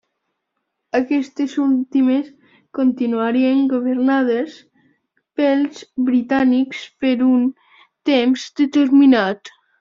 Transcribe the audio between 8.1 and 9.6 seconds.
temps determinat.